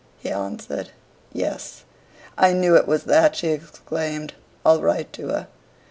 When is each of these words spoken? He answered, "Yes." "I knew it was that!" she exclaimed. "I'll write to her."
He 0.17 0.31
answered, 0.31 0.89
"Yes." 1.31 1.83
"I 2.35 2.53
knew 2.53 2.75
it 2.75 2.87
was 2.87 3.03
that!" 3.03 3.35
she 3.35 3.49
exclaimed. 3.49 4.33
"I'll 4.65 4.81
write 4.81 5.13
to 5.13 5.27
her." 5.27 5.47